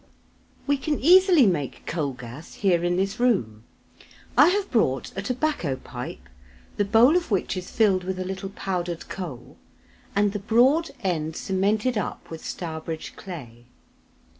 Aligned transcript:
We 0.65 0.77
can 0.77 0.99
easily 0.99 1.45
make 1.45 1.85
coal 1.85 2.13
gas 2.13 2.55
here 2.55 2.83
in 2.83 2.97
this 2.97 3.19
room. 3.19 3.65
I 4.35 4.47
have 4.47 4.71
brought 4.71 5.15
a 5.15 5.21
tobacco 5.21 5.75
pipe, 5.75 6.27
the 6.77 6.85
bowl 6.85 7.15
of 7.15 7.29
which 7.29 7.55
is 7.55 7.69
filled 7.69 8.03
with 8.03 8.17
a 8.19 8.25
little 8.25 8.49
powdered 8.49 9.09
coal, 9.09 9.57
and 10.15 10.31
the 10.31 10.39
broad 10.39 10.89
end 11.01 11.35
cemented 11.35 11.99
up 11.99 12.31
with 12.31 12.43
Stourbridge 12.43 13.15
clay. 13.15 13.65